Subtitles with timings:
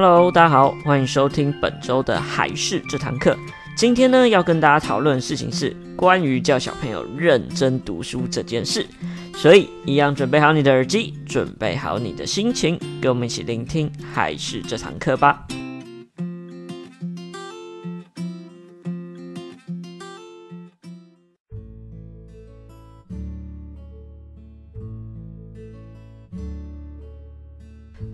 [0.00, 3.36] Hello，大家好，欢迎收听本周的海事这堂课。
[3.76, 8.86] 今天呢，要跟大家讨论的事情是关于教小朋友认真读书这件事。
[9.34, 15.44] 所以，一样准备好你的耳机，准备好你的心情，跟我们一起聆听海事这堂课吧。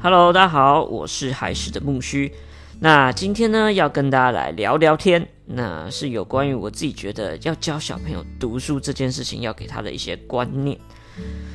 [0.04, 2.30] Hello，大家好，我是海事的木须。
[2.78, 10.78] 那今天呢，要跟大家来聊聊天，那是有关于我自己觉得要教小朋友读书这件事情，要给他的一些观念。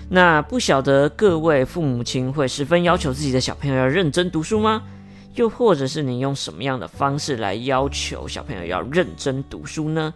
[0.09, 4.81] 那不晓得各位父母亲会十分要求自己的小朋友要认真读书吗？
[5.35, 10.11] 又或者是你用什么样的方式来要求小朋友要认真读书呢？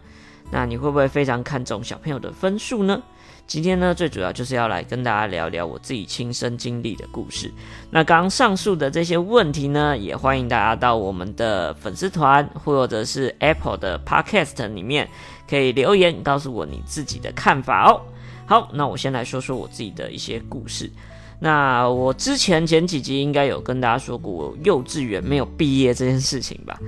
[0.50, 3.02] 那你会不会非常看重小朋友的分数呢？
[3.46, 7.52] 今天呢，最主要就是要来跟大家聊聊我自己亲身经历的故事。
[7.90, 15.06] 那刚上述的这些问题呢，也欢迎大家到我们的粉丝团或者是 Apple 的 Podcast 里面，
[15.46, 18.00] 可以留言告诉我你自己的看法哦。
[18.46, 20.90] 好，那我先来说说我自己的一些故事。
[21.38, 26.78] 那我之前前几集应该有跟大家说过，我幼稚园没有毕业这件事情吧。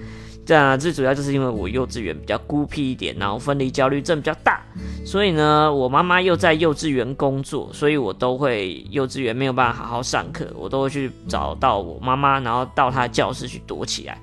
[0.46, 4.62] 这样最主要就是因为我幼稚园比较孤僻一点，然后分离焦虑症比较大，
[5.04, 14.16] 所以呢，我妈妈又在幼稚园工作，所以我都会幼稚园没有办法好好上课，我都会去找到我妈妈，然后到她教室去躲起来，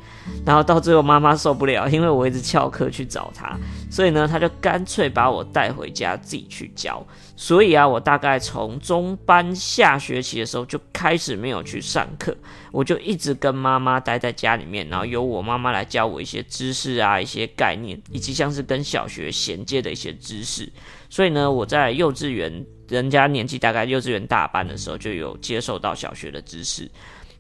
[0.46, 3.58] 然后到最后妈妈受不了，因为我一直翘课去找她，
[3.92, 7.06] 所以呢，她就干脆把我带回家自己去教。
[7.36, 12.36] 所以啊，我大概从中班下学期的时候就开始没有去上课，
[12.72, 20.72] 我就一直跟妈妈待在家里面，然后由我妈妈来教我一些知识啊、一些概念，以及像是跟小学衔接的一些知识。
[21.10, 26.90] 所以呢，我在幼稚园，人家年纪大概幼稚园大班的时候就有接受到小学的知识。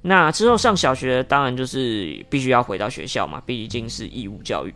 [0.01, 4.73] 那之后上小学，当然就是必须要回到学校嘛，毕竟是义务教育。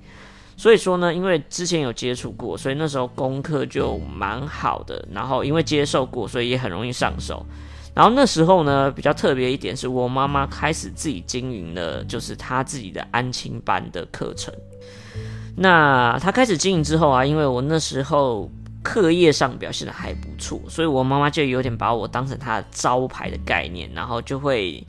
[0.58, 5.08] 所以说呢，因为之前有接触过，所以那时候功课就蛮好的。
[5.12, 7.46] 然后因为接受过，所以也很容易上手。
[7.94, 14.52] 然后那时候呢，比较特别一点是我妈妈开始自己经营了，就是她自己的安亲班的课程。
[15.56, 18.52] 那她开始经营之后啊，因为我那时候
[18.82, 24.84] 课业上表现的还不错，所以我妈妈就有点把我当成她的招牌的概念，然后就会。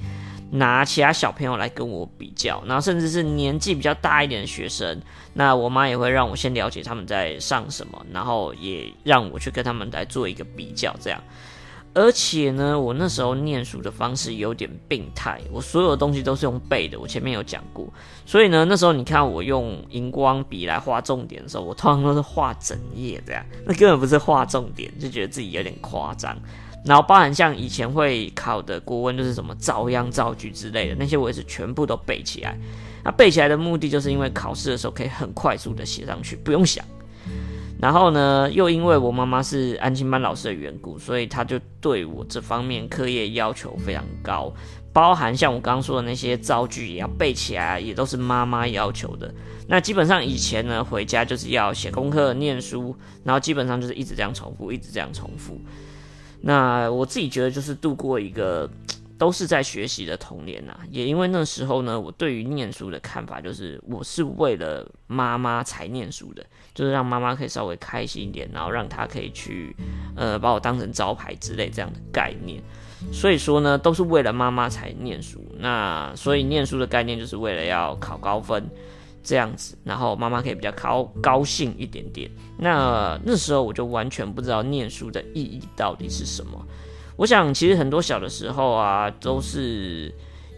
[0.51, 5.01] 拿其他小朋友来跟我比较，然后甚至是年纪比较大一点的学生，
[5.35, 11.23] 那我妈也会让我先了解他们在上什么，然后也让我去跟他们来做一个比较，这样。
[11.95, 17.89] 而且呢，我那时候念书的方式有点病态，我所有的东西都是用背的，我前面有讲过。
[18.25, 26.37] 所以呢，那时候你看我用荧光笔来画重点的时候，我通常都是画整页这样，那根本不是画重点，就觉得自己有点夸张。
[26.85, 32.59] 然后包含像以前会考的国文，就是什么造样造句之类的那些，我也是全部都背起来。
[33.05, 36.85] 那背起来的目的，就是因为考试的时候可以很快速的写上去，不用想。
[37.81, 44.53] 然后呢，又因为我妈妈是安亲班老师的缘故，所以她就对我这方面课业要求非常高，
[44.93, 49.33] 包含像我刚刚说的那些造句也要背起来，也都是妈妈要求的。
[49.69, 55.61] 那基本上以前呢，回家就是要写功课、念书，然后基本上就是一直这样重复，一直这样重复。
[56.41, 58.69] 那我自己觉得就是度过一个
[59.19, 69.75] 都是在学习的童年呐，也因为那时候呢，我对于念书的看法就是我是为了妈妈才念书的，就是让妈妈可以稍微开心一点，然后让她可以去
[70.15, 72.63] 呃把我当成招牌之类这样的概念。
[73.13, 75.45] 所以说呢，都是为了妈妈才念书。
[75.59, 78.69] 那所以念书的概念就是为了要考高分。
[79.29, 82.31] 这样子，然后妈妈可以比较高高兴一点点。
[82.57, 86.67] 那那时候我就完全不知道念书的意义到底是什么。
[87.15, 90.11] 我想，其实很多小的时候啊，都是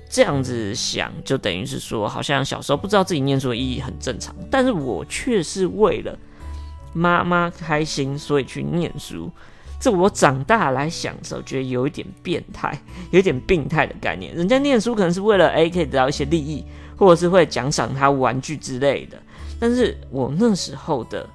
[0.08, 4.32] 这样子想，就等于是说，好像小时候不知道自己念书的意义很正常。
[4.48, 6.16] 但是我却是为了
[6.92, 9.28] 妈妈开心，所以去念书。
[9.80, 12.80] 这我长大来想的时候，觉得有一点变态，
[13.10, 14.32] 有一点病态的概念。
[14.36, 16.64] 人家念书可能是为了 A 可以得到一些利益。
[17.00, 19.16] 或者是会奖赏他玩具之类的，
[19.58, 21.26] 但是我那时候的，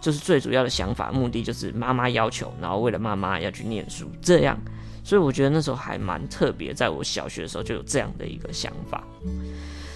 [0.00, 4.56] 就是最主要的想法目的就是妈妈要求，然后为了妈妈要去念书，这样，
[5.02, 9.02] 所以我觉得那时候还蛮特别，在我小学的时候就有这样的一个想法。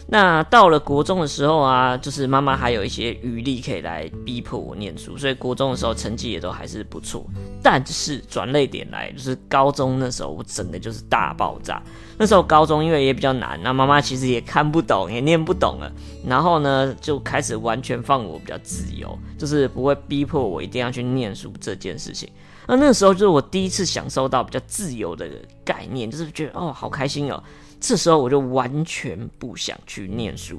[0.06, 7.24] 那到了国中的时候啊，就是妈妈还有一些余力可以来逼迫我念书，所以国中的时候成绩也都还是不错。
[7.62, 11.82] 但是转泪点来，就是高中那时候，我整个就是大爆炸。
[12.18, 15.90] 那时候高中因为也比较难，那妈妈其实也看不懂，也念不懂了。
[16.26, 22.28] 然后呢，就开始完全放我比较自由，就是不会逼迫我一定要去念书这件事情。
[22.68, 25.28] 那那时候就是我第一次享受到比较自由的
[25.64, 27.42] 概念，就是觉得哦，好开心哦。
[27.86, 30.58] 这时候我就完全不想去念书。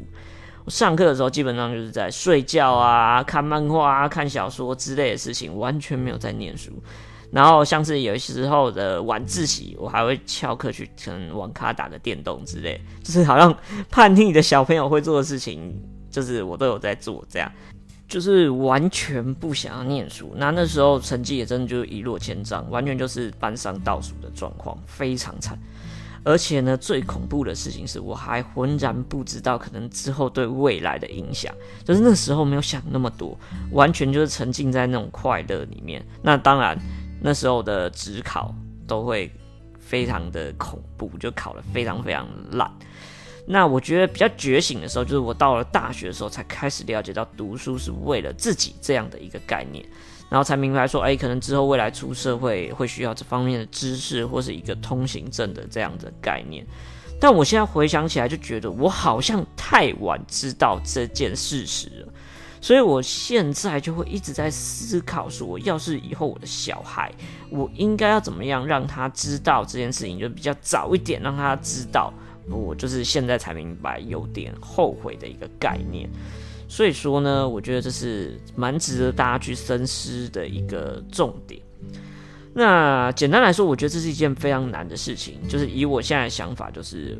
[0.63, 6.71] 我上课的时候基本上就是在睡觉啊、看漫画啊、看小说之类的事情，完全没有在念书。
[7.31, 13.57] 然后像是有时候的晚自习，我还会翘课去可能网咖打个电动之类，就是好像
[13.89, 15.75] 叛逆的小朋友会做的事情，
[16.11, 17.51] 就是我都有在做，这样
[18.07, 20.31] 就是完全不想要念书。
[20.37, 25.57] 那那时候成绩也真的就一落千丈，完全就是班上倒数的状况，非常惨。
[26.25, 31.53] 而且呢，最恐怖的事情是我还浑然不知道可能之后对未来的影响，
[31.85, 33.37] 就是那时候没有想那么多，
[33.71, 36.05] 完全就是沉浸在那种快乐里面。
[36.21, 36.77] 那当然。
[37.21, 38.53] 那时候的职考
[38.85, 39.31] 都会
[39.79, 42.69] 非常的恐怖，就考得非常非常烂。
[43.47, 49.83] 那我觉得比较觉醒的时候，就是我到了大学的时候，才开始了解到读书是为了自己这样的一个概念，
[50.29, 56.65] 然后才明白说，哎，可能之后未来出社会会需要这方面的知识，或是一个通行证的这样的概念。
[57.19, 62.13] 但我现在回想起来，就觉得我好像太晚知道这件事实了。
[62.59, 67.11] 所以，我现在就会一直在思考，说，要是以后我的小孩，
[67.51, 72.11] 我应该要怎么样让他知道这件事情，就比较早一点让他知道。
[72.49, 76.09] 我就是现在才明白，有点后悔的一个概念。
[76.75, 81.61] 所以说呢，我觉得这是蛮值得大家去深思的一个重点。
[82.53, 85.35] 那简单来说，我觉得这是一件非常难的事情。
[85.47, 87.17] 就是以我现在的想法，就是。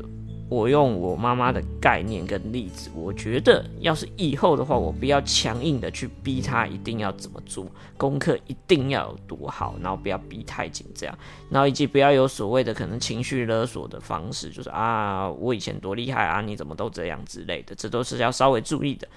[0.48, 7.66] 我用我妈妈的概念跟例子，我觉得要是以后的话，我不要强硬的去逼他一定要怎么做，
[7.96, 11.18] 功课一定要有多好，然后不要逼太紧这样，
[11.50, 19.08] 然后以及不要有所谓的可能情绪勒索的方式，就是啊我以前多厉害啊，你怎么都这样之类的，这都是要稍微注意的。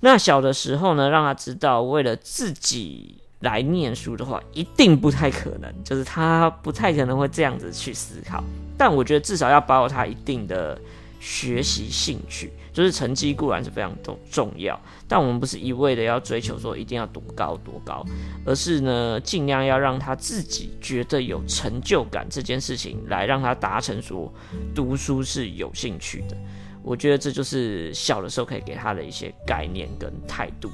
[0.00, 8.42] 那小的时候呢，让他知道为了自己来念书的话，一定不太可能，就是他不太可能会这样子去思考。
[8.76, 10.78] 但我觉得至少要保有他一定的
[11.20, 18.02] 学习兴趣，就是成绩固然是非常重重要，但我们不是一味的要追求说一定要多高多高，
[18.46, 24.32] 而是呢尽量要让他自己觉得有成就感这件事情，来让他达成说
[24.74, 26.34] 读书是有兴趣的。
[26.82, 30.70] 我觉得这就是小的时候可以给他的一些概念跟态度。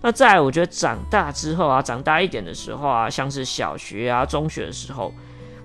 [0.00, 5.12] 那在，我觉得长大之后啊，长大一点的时候啊，像是小学啊、中学的时候，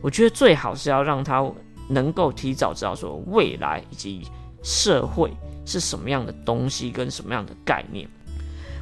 [0.01, 1.43] 我觉得最好是要让他。
[1.89, 4.25] 能够提早知道说未来以及
[4.63, 5.29] 社会
[5.65, 8.07] 是什么样的东西跟什么样的概念，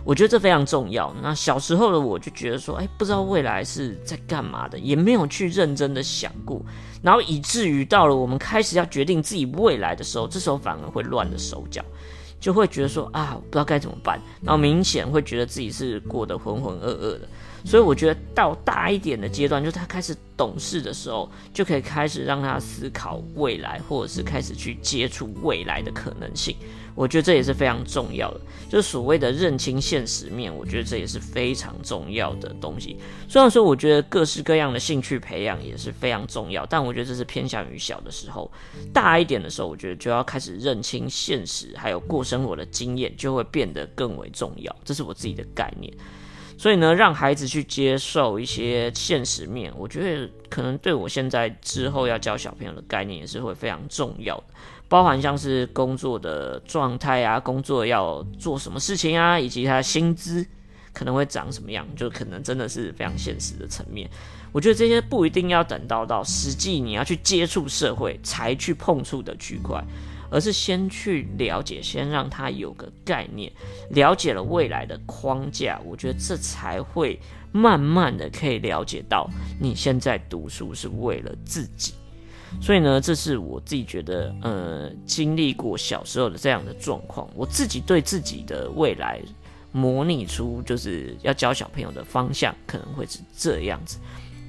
[0.03, 1.13] 我觉得这非常重要。
[1.21, 6.61] 那小时候的我就觉得说，哎，不知道未来是在干嘛的，也没有去认真的想过，
[7.01, 11.83] 然后以至于到了我们开始要决定自己未来的时候，这时候反而会乱了手脚，
[12.39, 17.27] 就会觉得说啊，不知道该怎么办，然后明显会觉得自己是过得浑浑噩噩的。
[17.63, 26.55] 所以我觉得到大一点的阶段，就是他开始懂事的时候，就可以开始让他思考未来，或者是开始去接触未来的可能性。
[26.93, 30.53] 我觉得这也是非常重要的，就是所谓的认清现实面。
[30.53, 32.97] 我觉得这也是非常重要的东西。
[33.29, 38.51] 虽然说我觉得各式各样的兴趣培养也是非常重要，但我觉得这是偏向于小的时候。
[38.93, 44.75] 大一点的时候，我觉得就要开始认清现实，还有过生活的经验就会变得更为重要。
[44.83, 45.93] 这是我自己的概念。
[46.61, 54.43] 所以呢，让孩子去接受一些现实面，我觉得可能对我现在之后要教小朋友的概念也是会非常重要的，
[54.87, 60.45] 包含像是工作的状态啊，工作要做什么事情啊，以及他薪资
[60.93, 64.07] 可能会长什么样，就可能真的是非常现实的层面。
[64.51, 69.83] 我觉得这些不一定要等到到实际你要去接触社会才去碰触的区块。
[70.31, 73.51] 而是先去了解，先让他有个概念，
[73.89, 77.19] 了解了未来的框架，我觉得这才会
[77.51, 81.93] 慢慢的可以了解到你现在读书是为了自己。
[82.61, 89.21] 所以呢，这是我自己觉得，呃，经历过小时候的这样的状况，我自己对自己的未来
[89.71, 93.99] 模拟出就是要教小朋友的方向可能会是这样子。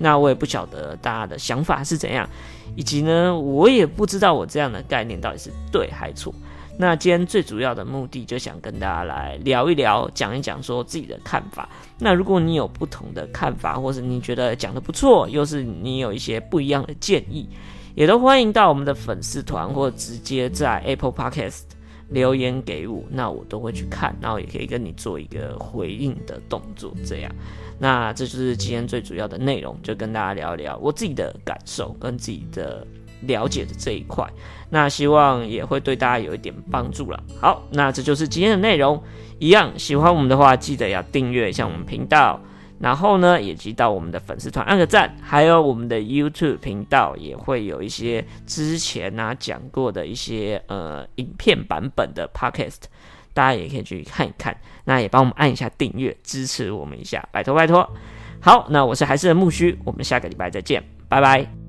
[0.02, 2.28] 那我也不晓得大家的想法是怎样。
[2.74, 6.34] 以及呢，我也不知道我这样的概念到底是对还错。
[6.78, 11.68] 那今天最主要的目的就想跟大家来聊一聊，讲一讲说自己的看法。
[11.98, 17.46] 那如果你有不同的看法，或是你觉得讲得不错，又是你有一些不一样的建议，
[17.94, 21.64] 也都欢迎到我们的粉丝团，或直接在 Apple Podcast
[22.12, 27.34] 留言给我，那我都会去看，然后也可以跟你做一个回应的动作，这样。
[27.78, 32.86] 那这就是今天最主要的内容，就跟大家聊一聊我自己的感受跟自己的
[33.22, 34.28] 了解的这一块。
[34.70, 37.22] 那希望也会对大家有一点帮助了。
[37.40, 39.02] 好，那这就是今天的内容。
[39.38, 42.40] 一样喜欢我们的话，记得要订阅一下我们频道。
[42.82, 52.82] 然后呢，以及到我们的粉丝团按个赞，还有我们的 YouTube 频道也会有一些之前啊讲过的一些呃影片版本的 Podcast，
[53.32, 54.56] 大家也可以去看一看。
[54.84, 57.88] 那也帮我们按一下订阅，支持我们一下，拜托拜托。
[58.40, 61.61] 好，那我是还是木须，我们下个礼拜再见，拜拜。